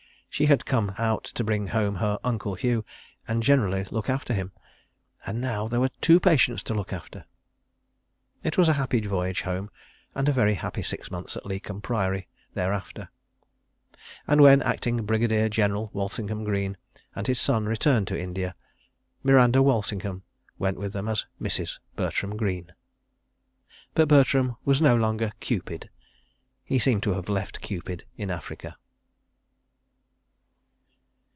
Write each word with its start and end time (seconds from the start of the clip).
She 0.33 0.45
had 0.45 0.65
come 0.65 0.93
out 0.97 1.25
to 1.25 1.43
bring 1.43 1.67
home 1.67 1.95
her 1.95 2.17
"Uncle" 2.23 2.55
Hugh 2.55 2.85
and 3.27 3.43
generally 3.43 3.83
look 3.91 4.09
after 4.09 4.33
him—and 4.33 5.41
now 5.41 5.67
there 5.67 5.81
were 5.81 5.89
two 5.99 6.21
patients 6.21 6.63
to 6.63 6.73
look 6.73 6.93
after. 6.93 7.25
It 8.41 8.57
was 8.57 8.69
a 8.69 8.73
happy 8.79 9.01
voyage 9.01 9.41
Home, 9.41 9.69
and 10.15 10.29
a 10.29 10.31
very 10.31 10.53
happy 10.53 10.83
six 10.83 11.11
months 11.11 11.35
at 11.35 11.45
Leighcombe 11.45 11.81
Priory 11.81 12.29
thereafter.... 12.53 13.09
And 14.25 14.39
when 14.39 14.61
acting 14.61 15.05
Brigadier 15.05 15.49
General 15.49 15.89
Walsingham 15.91 16.45
Greene 16.45 16.77
and 17.13 17.27
his 17.27 17.39
son 17.41 17.65
returned 17.65 18.07
to 18.07 18.17
India, 18.17 18.55
Miranda 19.23 19.61
Walsingham 19.61 20.23
went 20.57 20.77
with 20.79 20.93
them 20.93 21.09
as 21.09 21.25
Mrs. 21.41 21.77
Bertram 21.97 22.37
Greene. 22.37 22.71
But 23.95 24.07
Bertram 24.07 24.55
was 24.63 24.81
no 24.81 24.95
longer 24.95 25.33
"Cupid"—he 25.41 26.79
seemed 26.79 27.03
to 27.03 27.15
have 27.15 27.27
left 27.27 27.59
"Cupid" 27.59 28.05
in 28.15 28.31
Africa. 28.31 28.77